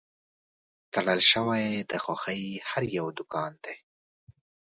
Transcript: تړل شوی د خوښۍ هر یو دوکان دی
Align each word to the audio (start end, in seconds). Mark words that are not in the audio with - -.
تړل 0.93 1.19
شوی 1.31 1.65
د 1.91 1.91
خوښۍ 2.03 2.43
هر 2.69 2.83
یو 2.97 3.07
دوکان 3.19 3.51
دی 3.63 3.75